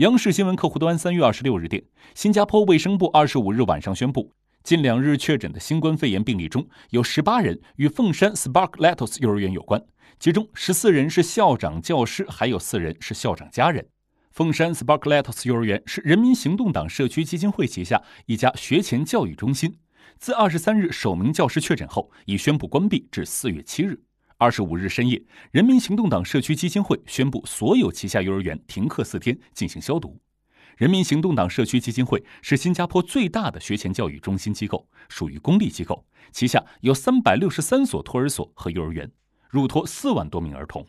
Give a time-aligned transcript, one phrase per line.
[0.00, 9.84] 央视新闻客户端三月二十六日电，新加坡卫生部二十五日晚上宣布，近两日确诊的新冠肺炎病例中有十八人与凤山 Spark Lettuce 幼儿园有关，
[10.18, 13.86] 其中十四人是校长、教师，还有四人是校长家人。
[14.30, 19.76] 凤山 Spark Lettuce 幼儿园是人民行动党社区基金会旗下一家学前教育中心，
[20.16, 24.00] 自二十三日首名教师确诊后，已宣布关闭至四月七日。
[24.40, 30.18] 二十五日深夜，人民行动党社区基金会宣布所有旗下幼儿园停课四天，进行消毒。
[30.78, 39.12] 人民行动党社区基金会是新加坡最大的学前教育中心机构，属于公立机构，旗下有三百六十三所托儿所和幼儿园，
[39.50, 40.86] 入托四万多名儿童。